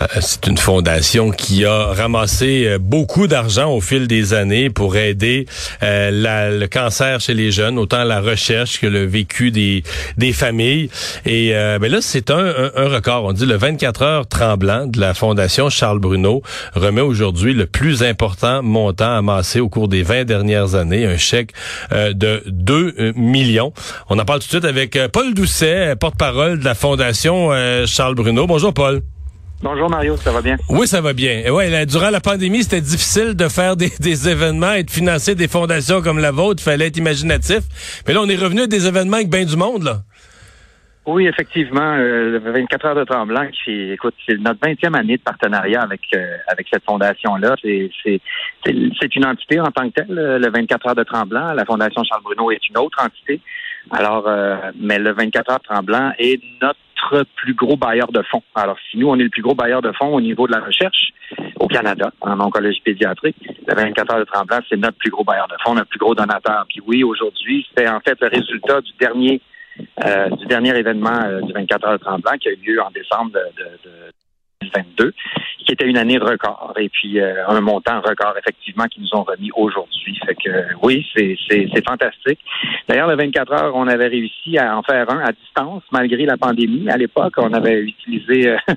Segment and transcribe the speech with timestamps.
[0.00, 4.96] Euh, c'est une fondation qui a ramassé euh, beaucoup d'argent au fil des années pour
[4.96, 5.46] aider
[5.82, 9.82] euh, le cancer chez les jeunes, autant la recherche que le vécu des,
[10.18, 10.90] des familles.
[11.24, 13.24] Et ben là, c'est un, un, record.
[13.24, 16.42] On dit le 24 heures tremblant de la fondation Charles Bruno
[16.74, 21.52] remet aujourd'hui le plus important montant amassé au cours des 20 dernières années, un chèque
[21.92, 23.72] de 2 millions.
[24.08, 27.50] On en parle tout de suite avec Paul Doucet, porte-parole de la fondation
[27.86, 28.46] Charles Bruno.
[28.46, 29.02] Bonjour Paul.
[29.62, 30.56] Bonjour Mario, ça va bien?
[30.68, 31.42] Oui, ça va bien.
[31.44, 35.34] Et ouais, durant la pandémie, c'était difficile de faire des, des, événements et de financer
[35.34, 36.62] des fondations comme la vôtre.
[36.62, 37.60] Il fallait être imaginatif.
[38.06, 39.98] Mais là, on est revenu à des événements avec bien du monde, là.
[41.06, 45.80] Oui, effectivement, euh, 24 heures de tremblant, qui, écoute, c'est notre 20e année de partenariat
[45.80, 47.54] avec euh, avec cette fondation-là.
[47.62, 47.90] C'est
[48.64, 51.52] c'est une entité en tant que telle, le 24 heures de tremblant.
[51.52, 53.40] La Fondation Charles Bruno est une autre entité.
[53.92, 56.80] Alors, euh, mais le 24 heures tremblant est notre
[57.36, 58.42] plus gros bailleur de fonds.
[58.54, 60.60] Alors, si nous, on est le plus gros bailleur de fonds au niveau de la
[60.60, 61.12] recherche
[61.58, 65.48] au Canada, en oncologie pédiatrique, le 24 heures de tremblant, c'est notre plus gros bailleur
[65.48, 66.64] de fonds, notre plus gros donateur.
[66.68, 69.40] Puis oui, aujourd'hui, c'est en fait le résultat du dernier
[70.04, 72.90] euh, du dernier événement euh, du 24 heures de tremblant qui a eu lieu en
[72.90, 74.12] décembre de, de, de
[74.62, 75.12] 2022,
[75.66, 76.72] qui était une année record.
[76.78, 80.18] Et puis euh, un montant record, effectivement, qui nous ont remis aujourd'hui.
[80.24, 80.50] Fait que
[80.82, 81.36] oui, c'est,
[81.86, 82.40] fantastique.
[82.88, 86.36] D'ailleurs, le 24 heures, on avait réussi à en faire un à distance, malgré la
[86.36, 86.88] pandémie.
[86.88, 88.56] À l'époque, on avait utilisé euh,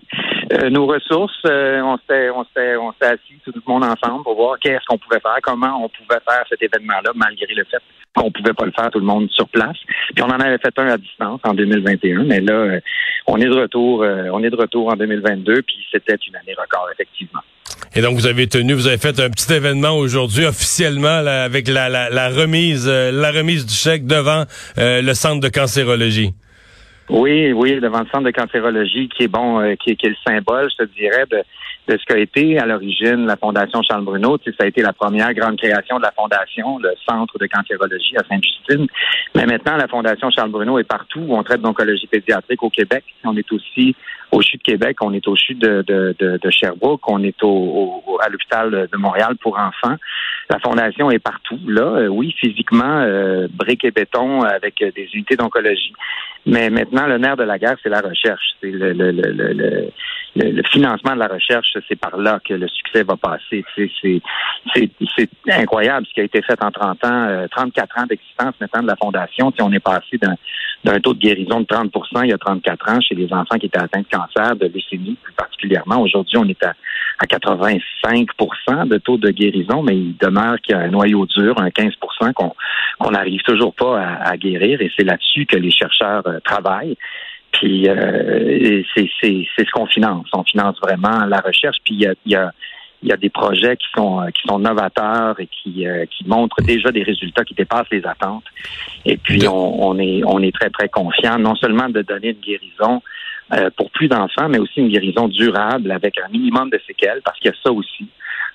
[0.53, 1.39] euh, nos ressources.
[1.45, 4.97] on s'était on s'était on s'était assis tout le monde ensemble pour voir qu'est-ce qu'on
[4.97, 7.81] pouvait faire, comment on pouvait faire cet événement-là, malgré le fait
[8.15, 9.77] qu'on pouvait pas le faire tout le monde sur place.
[10.15, 12.79] Puis on en avait fait un à distance en 2021, mais là,
[13.27, 13.99] on est de retour,
[14.33, 17.41] on est de retour en 2022 puis c'était une année record, effectivement.
[17.95, 22.29] Et donc, vous avez tenu, vous avez fait un petit événement aujourd'hui officiellement avec la,
[22.29, 24.45] remise, euh, la remise du chèque devant
[24.77, 26.33] euh, le centre de cancérologie.
[27.09, 30.69] Oui, oui, devant le centre de cancérologie, qui est bon, euh, qui, est le symbole,
[30.69, 31.41] je te dirais, de,
[31.87, 34.37] de ce qu'a été à l'origine la Fondation Charles Bruno.
[34.37, 37.47] Tu sais, ça a été la première grande création de la Fondation, le Centre de
[37.47, 38.85] cancérologie à Sainte-Justine.
[39.33, 43.03] Mais maintenant, la Fondation Charles Bruno est partout où on traite d'oncologie pédiatrique au Québec.
[43.23, 43.95] On est aussi
[44.31, 48.03] au CHU de Québec, on est au CHU de, de, de, Sherbrooke, on est au,
[48.21, 49.95] à l'hôpital de Montréal pour enfants.
[50.49, 51.59] La Fondation est partout.
[51.67, 55.93] Là, euh, oui, physiquement, euh, briques et béton avec des unités d'oncologie.
[56.45, 58.41] Mais maintenant, le nerf de la guerre, c'est la recherche.
[58.61, 59.91] C'est le, le, le,
[60.35, 63.63] le, financement de la recherche, c'est par là que le succès va passer.
[63.75, 68.83] C'est incroyable ce qui a été fait en 30 ans, 34 euh, ans d'existence maintenant
[68.83, 69.51] de la Fondation.
[69.59, 70.35] On est passé d'un
[71.01, 73.79] taux de guérison de 30% il y a 34 ans chez les enfants qui étaient
[73.79, 76.01] atteints de cancer, de leucémie plus particulièrement.
[76.01, 76.73] Aujourd'hui, on est à,
[77.19, 81.59] à 85% de taux de guérison, mais il demeure qu'il y a un noyau dur,
[81.59, 84.81] un 15% qu'on n'arrive toujours pas à, à guérir.
[84.81, 86.97] Et c'est là-dessus que les chercheurs euh, travaillent.
[87.51, 90.27] Puis euh, c'est ce qu'on finance.
[90.33, 91.77] On finance vraiment la recherche.
[91.83, 92.51] Puis il y a, y a
[93.01, 96.61] il y a des projets qui sont qui sont novateurs et qui euh, qui montrent
[96.61, 98.43] déjà des résultats qui dépassent les attentes.
[99.05, 102.41] Et puis on, on est on est très très confiant non seulement de donner une
[102.41, 103.01] guérison
[103.53, 107.39] euh, pour plus d'enfants, mais aussi une guérison durable avec un minimum de séquelles parce
[107.39, 108.07] qu'il y a ça aussi.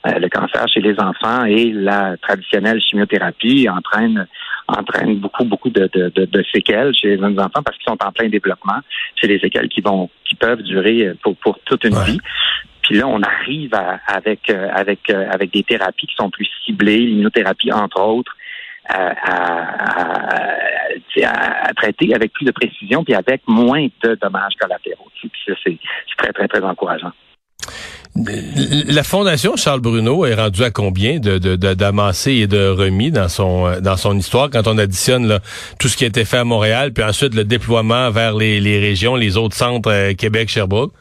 [0.06, 4.26] Euh, le cancer chez les enfants et la traditionnelle chimiothérapie entraîne
[4.68, 8.12] entraîne beaucoup beaucoup de, de, de, séquelles chez les jeunes enfants parce qu'ils sont en
[8.12, 8.80] plein développement.
[9.18, 12.20] C'est des séquelles qui vont qui peuvent durer pour, pour toute une vie.
[12.84, 13.72] Puis là, on arrive
[14.06, 18.36] avec euh, avec euh, avec des thérapies qui sont plus ciblées, l'immunothérapie entre autres,
[18.86, 19.14] à,
[21.24, 25.08] à, traiter avec plus de précision puis avec moins de dommages collatéraux.
[25.18, 25.78] Puis ça, c'est
[26.18, 27.12] très très très encourageant.
[28.16, 33.80] La Fondation Charles Bruno est rendue à combien de, de, et de remis dans son
[33.80, 34.50] dans son histoire?
[34.50, 35.40] Quand on additionne là,
[35.80, 38.78] tout ce qui a été fait à Montréal, puis ensuite le déploiement vers les, les
[38.78, 40.92] régions, les autres centres, euh, Québec, Sherbrooke?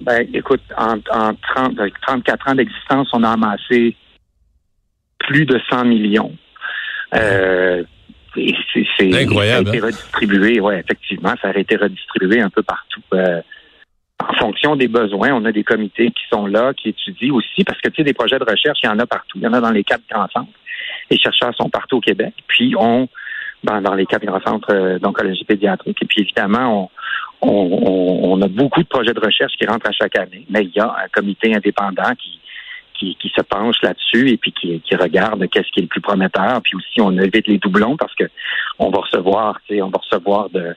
[0.00, 3.96] Ben, écoute, en, en 30, 34 ans d'existence, on a amassé
[5.18, 6.36] plus de 100 millions.
[7.14, 7.82] Euh,
[8.98, 9.68] c'est incroyable.
[9.68, 9.86] Ça a été hein?
[9.86, 13.00] redistribué, ouais, effectivement, ça a été redistribué un peu partout.
[13.14, 13.40] Euh,
[14.18, 17.80] en fonction des besoins, on a des comités qui sont là, qui étudient aussi, parce
[17.80, 19.38] que tu sais, des projets de recherche, il y en a partout.
[19.38, 20.52] Il y en a dans les quatre grands centres.
[21.10, 22.34] Les chercheurs sont partout au Québec.
[22.46, 23.08] Puis on,
[23.64, 25.98] dans, dans les quatre grands centres euh, d'oncologie pédiatrique.
[26.02, 26.90] Et puis évidemment, on,
[27.42, 30.46] on, on, a beaucoup de projets de recherche qui rentrent à chaque année.
[30.50, 32.40] Mais il y a un comité indépendant qui,
[32.98, 36.00] qui, qui se penche là-dessus et puis qui, qui regarde qu'est-ce qui est le plus
[36.00, 36.60] prometteur.
[36.62, 38.24] Puis aussi, on évite les doublons parce que
[38.78, 40.74] on va recevoir, on va recevoir de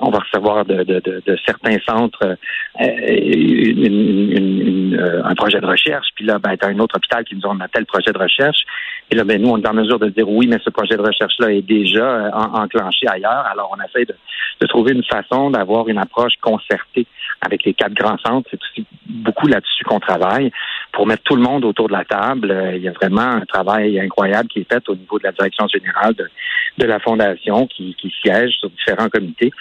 [0.00, 2.36] on va recevoir de, certains centres
[2.80, 2.86] euh,
[3.18, 7.40] une, euh, un projet de recherche, puis là, ben, as un autre hôpital qui nous
[7.40, 8.58] dit on a tel projet de recherche.
[9.10, 11.02] Et là, ben, nous, on est en mesure de dire oui, mais ce projet de
[11.02, 13.46] recherche-là est déjà euh, enclenché ailleurs.
[13.50, 14.14] Alors, on essaie de,
[14.66, 17.06] trouver une façon d'avoir une approche concertée
[17.40, 18.48] avec les quatre grands centres.
[18.50, 20.50] C'est aussi beaucoup là-dessus qu'on travaille
[20.92, 22.72] pour mettre tout le monde autour de la table.
[22.74, 25.66] Il y a vraiment un travail incroyable qui est fait au niveau de la direction
[25.68, 29.52] générale de, la Fondation qui siège sur différents comités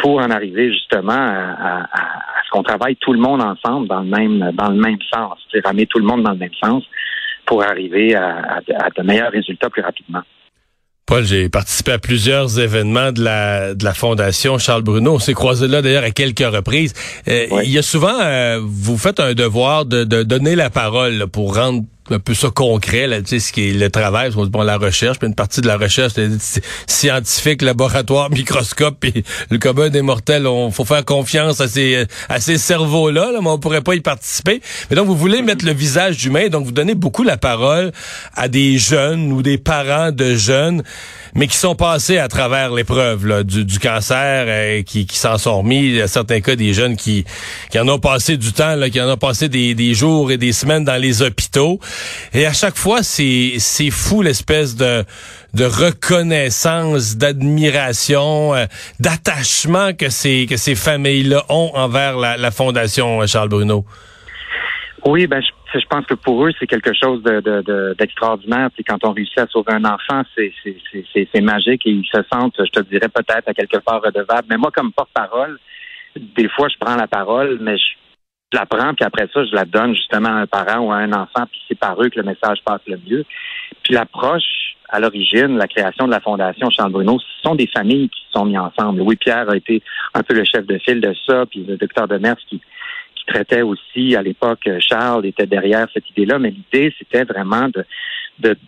[0.00, 1.86] pour en arriver justement à,
[2.44, 5.64] ce qu'on travaille tout le monde ensemble dans le même dans le même sens, c'est
[5.64, 6.82] ramener tout le monde dans le même sens
[7.46, 8.60] pour arriver à,
[8.96, 10.22] de meilleurs résultats plus rapidement.
[11.06, 15.14] Paul, j'ai participé à plusieurs événements de la de la Fondation Charles Bruno.
[15.14, 16.94] On s'est croisé là d'ailleurs à quelques reprises.
[17.26, 21.26] Euh, il y a souvent, euh, vous faites un devoir de, de donner la parole
[21.26, 24.62] pour rendre un peu ça concret, là, tu sais, ce qui est le travail, bon,
[24.62, 26.12] la recherche, puis une partie de la recherche
[26.86, 32.40] scientifique, laboratoire, microscope, puis le commun des mortels, on faut faire confiance à ces, à
[32.40, 34.60] ces cerveaux-là, là, mais on pourrait pas y participer.
[34.90, 37.92] Mais donc, vous voulez mettre le visage humain, donc vous donnez beaucoup la parole
[38.34, 40.82] à des jeunes ou des parents de jeunes,
[41.34, 45.58] mais qui sont passés à travers l'épreuve du, du cancer, euh, qui, qui s'en sont
[45.58, 45.78] remis.
[45.78, 47.24] Il y a certains cas des jeunes qui,
[47.70, 50.38] qui en ont passé du temps, là, qui en ont passé des, des jours et
[50.38, 51.78] des semaines dans les hôpitaux.
[52.32, 55.04] Et à chaque fois, c'est c'est fou l'espèce de
[55.54, 58.66] de reconnaissance, d'admiration, euh,
[59.00, 63.84] d'attachement que ces que ces familles-là ont envers la, la fondation euh, Charles Bruno.
[65.06, 68.68] Oui, ben je, je pense que pour eux c'est quelque chose de, d'extraordinaire.
[68.76, 72.70] De, quand on réussit à sauver un enfant, c'est magique et ils se sentent, je
[72.70, 74.46] te dirais peut-être à quelque part redevables.
[74.50, 75.58] Mais moi, comme porte-parole,
[76.16, 77.99] des fois je prends la parole, mais je
[78.52, 80.96] je la prends, puis après ça, je la donne justement à un parent ou à
[80.96, 83.24] un enfant, puis c'est par eux que le message passe le mieux.
[83.82, 88.08] Puis l'approche, à l'origine, la création de la Fondation Charles Bruno, ce sont des familles
[88.08, 88.98] qui se sont mis ensemble.
[88.98, 89.82] Louis-Pierre a été
[90.14, 92.60] un peu le chef de file de ça, puis le docteur Demers qui,
[93.14, 97.84] qui traitait aussi à l'époque, Charles était derrière cette idée-là, mais l'idée, c'était vraiment de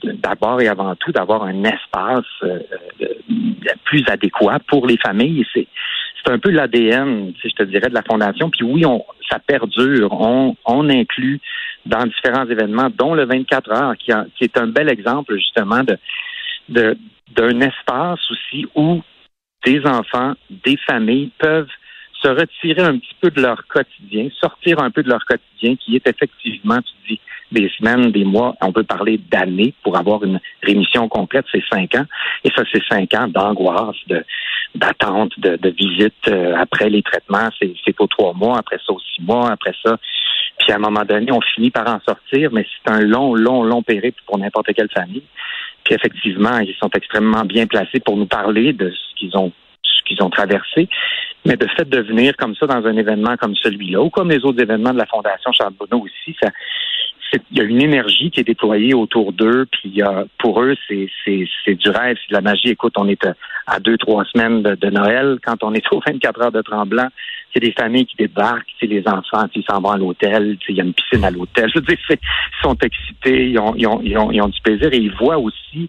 [0.04, 2.58] d'abord et avant tout d'avoir un espace euh,
[3.00, 3.06] euh,
[3.84, 5.46] plus adéquat pour les familles.
[6.24, 8.50] C'est un peu l'ADN, si je te dirais, de la fondation.
[8.50, 10.12] Puis oui, on, ça perdure.
[10.12, 11.40] On, on inclut
[11.86, 15.98] dans différents événements, dont le 24 heures, qui, qui est un bel exemple justement de
[17.34, 19.02] d'un espace aussi où
[19.64, 21.68] des enfants, des familles peuvent
[22.20, 25.96] se retirer un petit peu de leur quotidien, sortir un peu de leur quotidien, qui
[25.96, 27.20] est effectivement, tu dis,
[27.52, 31.94] des semaines, des mois, on peut parler d'années pour avoir une rémission complète, c'est cinq
[31.94, 32.06] ans.
[32.44, 34.24] Et ça, c'est cinq ans d'angoisse, de
[34.74, 37.48] d'attente, de, de visite euh, après les traitements.
[37.60, 39.98] C'est, pour trois mois, après ça, aux six mois, après ça.
[40.58, 43.62] Puis à un moment donné, on finit par en sortir, mais c'est un long, long,
[43.62, 45.24] long périple pour n'importe quelle famille.
[45.84, 49.52] Puis effectivement, ils sont extrêmement bien placés pour nous parler de ce qu'ils ont
[49.82, 50.88] ce qu'ils ont traversé.
[51.44, 54.44] Mais de fait de venir comme ça dans un événement comme celui-là, ou comme les
[54.44, 56.50] autres événements de la Fondation Charles Bonneau aussi, ça,
[57.50, 60.00] il y a une énergie qui est déployée autour d'eux, puis
[60.38, 62.68] pour eux, c'est, c'est, c'est du rêve, c'est de la magie.
[62.68, 63.26] Écoute, on est
[63.66, 65.38] à deux, trois semaines de, Noël.
[65.44, 67.08] Quand on est aux 24 heures de tremblant,
[67.52, 70.80] c'est des familles qui débarquent, c'est les enfants qui s'en vont à l'hôtel, il y
[70.80, 71.68] a une piscine à l'hôtel.
[71.68, 72.18] Je veux dire, ils
[72.62, 75.38] sont excités, ils ont, ils, ont, ils, ont, ils ont du plaisir et ils voient
[75.38, 75.88] aussi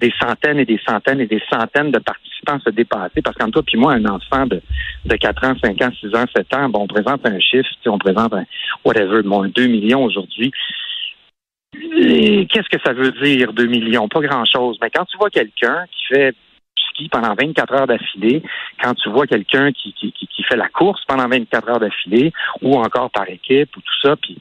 [0.00, 3.22] des centaines et des centaines et des centaines de participants se dépasser.
[3.22, 4.60] Parce qu'en toi puis moi, un enfant de,
[5.06, 7.98] de 4 ans, 5 ans, 6 ans, 7 ans, bon, on présente un chiffre, on
[7.98, 8.44] présente un
[8.84, 10.52] whatever, bon, 2 millions aujourd'hui.
[11.72, 14.08] Qu'est-ce que ça veut dire, 2 millions?
[14.08, 14.78] Pas grand-chose.
[14.80, 16.34] Mais quand tu vois quelqu'un qui fait
[16.90, 18.42] ski pendant 24 heures d'affilée,
[18.82, 22.32] quand tu vois quelqu'un qui, qui, qui, fait la course pendant 24 heures d'affilée,
[22.62, 24.38] ou encore par équipe, ou tout ça, puis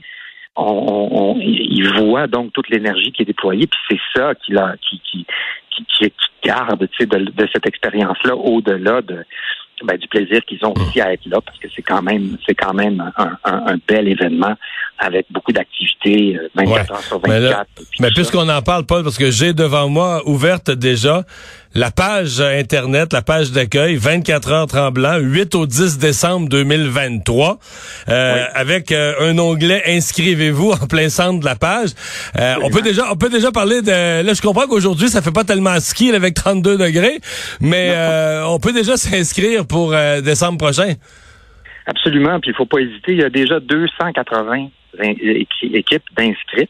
[0.55, 0.63] on,
[1.11, 5.25] on, il voit donc toute l'énergie qui est déployée, puis c'est ça qui, qui, qui,
[5.69, 6.11] qui, qui
[6.43, 9.25] garde de, de cette expérience-là au-delà de,
[9.83, 12.55] ben, du plaisir qu'ils ont aussi à être là parce que c'est quand même c'est
[12.55, 14.55] quand même un, un, un, bel événement
[14.99, 17.67] avec beaucoup d'activités 24 euh, heures sur 24.
[17.99, 21.23] Mais, puisqu'on en parle, Paul, parce que j'ai devant moi ouverte déjà
[21.77, 27.59] la page Internet, la page d'accueil, 24 heures tremblant, 8 au 10 décembre 2023,
[28.09, 31.89] euh, avec euh, un onglet Inscrivez-vous en plein centre de la page.
[32.39, 34.23] Euh, on peut déjà on peut déjà parler de...
[34.23, 37.19] Là, je comprends qu'aujourd'hui, ça fait pas tellement ski avec 32 degrés,
[37.61, 37.95] mais
[38.45, 40.93] on peut déjà s'inscrire pour décembre prochain.
[41.87, 43.13] Absolument, puis il faut pas hésiter.
[43.13, 44.67] Il y a déjà 280
[44.99, 46.69] équipes d'inscrites.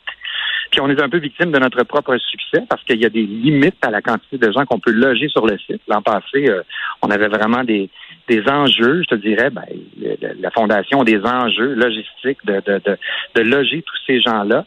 [0.69, 3.25] Puis on est un peu victime de notre propre succès parce qu'il y a des
[3.25, 5.81] limites à la quantité de gens qu'on peut loger sur le site.
[5.87, 6.61] L'an passé, euh,
[7.01, 7.89] on avait vraiment des,
[8.27, 9.63] des enjeux, je te dirais, ben,
[10.39, 12.97] la Fondation a des enjeux logistiques de, de, de,
[13.35, 14.65] de loger tous ces gens-là.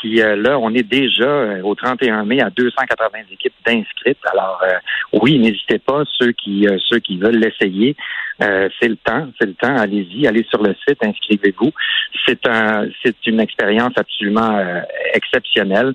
[0.00, 4.18] Puis là, on est déjà au 31 mai à 280 équipes d'inscrites.
[4.32, 4.62] Alors
[5.12, 7.94] oui, n'hésitez pas, ceux qui ceux qui veulent l'essayer,
[8.38, 9.76] c'est le temps, c'est le temps.
[9.76, 11.70] Allez-y, allez sur le site, inscrivez-vous.
[12.26, 14.58] C'est un c'est une expérience absolument
[15.12, 15.92] exceptionnelle.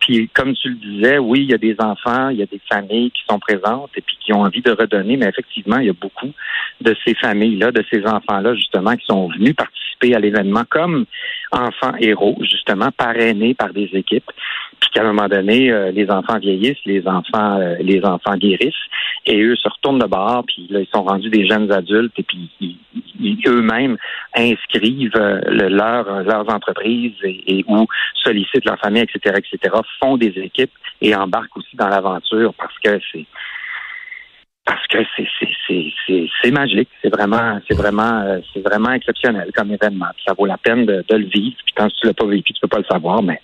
[0.00, 2.60] Puis, comme tu le disais, oui, il y a des enfants, il y a des
[2.70, 5.90] familles qui sont présentes et puis qui ont envie de redonner, mais effectivement, il y
[5.90, 6.30] a beaucoup
[6.80, 11.04] de ces familles-là, de ces enfants-là, justement, qui sont venus participer à l'événement comme
[11.50, 14.30] enfants héros, justement, parrainés par des équipes.
[14.80, 18.74] Puis qu'à un moment donné, euh, les enfants vieillissent, les enfants, euh, les enfants guérissent,
[19.26, 22.22] et eux se retournent de bord, puis là, ils sont rendus des jeunes adultes, et
[22.22, 23.96] puis ils, eux-mêmes
[24.34, 30.72] inscrivent euh, leur, leurs entreprises et, ou sollicitent leur famille, etc., etc., font des équipes
[31.00, 33.26] et embarquent aussi dans l'aventure parce que c'est
[34.68, 34.98] parce que
[36.42, 40.08] c'est magique, c'est vraiment c'est vraiment euh, c'est vraiment exceptionnel comme événement.
[40.26, 41.56] ça vaut la peine de, le vivre.
[41.64, 43.22] Puis quand tu l'as pas vécu, tu peux pas le savoir.
[43.22, 43.40] Mais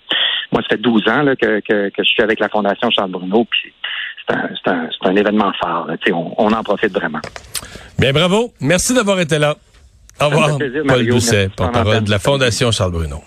[0.51, 3.43] moi, ça fait 12 ans là, que, que, je suis avec la Fondation Charles Bruno.
[3.49, 3.73] Puis
[4.27, 5.89] c'est un, un, un, événement fort.
[6.11, 7.21] On, on en profite vraiment.
[7.97, 8.53] Bien, bravo.
[8.61, 9.55] Merci d'avoir été là.
[10.21, 13.21] Au revoir, Paul Doucet, porte-parole de la Fondation Charles Bruno.